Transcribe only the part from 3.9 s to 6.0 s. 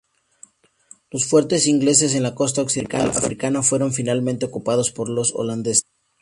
finalmente ocupados por los holandeses.